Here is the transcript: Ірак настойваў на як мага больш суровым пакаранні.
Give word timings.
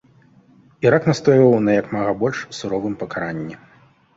Ірак 0.87 1.03
настойваў 1.09 1.53
на 1.67 1.71
як 1.81 1.93
мага 1.97 2.11
больш 2.25 2.37
суровым 2.61 2.97
пакаранні. 3.03 3.55